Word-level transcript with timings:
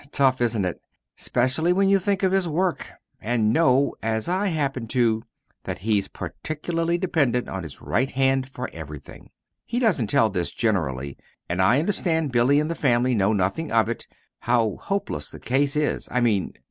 Tough, 0.11 0.41
isn't 0.41 0.65
it? 0.65 0.81
'Specially 1.15 1.71
when 1.71 1.87
you 1.87 1.99
think 1.99 2.23
of 2.23 2.31
his 2.31 2.47
work, 2.47 2.87
and 3.21 3.53
know 3.53 3.93
as 4.01 4.27
I 4.27 4.47
happen 4.47 4.87
to 4.87 5.21
that 5.65 5.77
he's 5.77 6.07
particularly 6.07 6.97
dependent 6.97 7.47
on 7.47 7.61
his 7.61 7.83
right 7.83 8.09
hand 8.09 8.49
for 8.49 8.67
everything. 8.73 9.29
He 9.63 9.77
doesn't 9.77 10.07
tell 10.07 10.31
this 10.31 10.51
generally, 10.51 11.19
and 11.47 11.61
I 11.61 11.77
understand 11.77 12.31
Billy 12.31 12.59
and 12.59 12.71
the 12.71 12.73
family 12.73 13.13
know 13.13 13.31
nothing 13.31 13.71
of 13.71 13.89
it 13.89 14.07
how 14.39 14.77
hopeless 14.81 15.29
the 15.29 15.39
case 15.39 15.75
is, 15.75 16.09
I 16.11 16.19
mean. 16.19 16.53